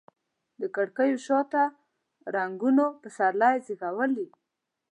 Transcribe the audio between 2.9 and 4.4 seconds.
پسرلي زیږولي